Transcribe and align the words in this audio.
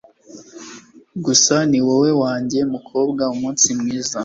gusa 1.25 1.55
ni 1.69 1.79
wowe 1.85 2.09
nanjye 2.21 2.59
mukobwa, 2.73 3.23
umunsi 3.33 3.67
mwiza 3.79 4.17